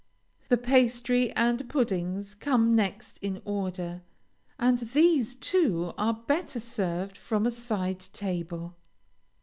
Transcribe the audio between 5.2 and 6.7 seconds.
too, are better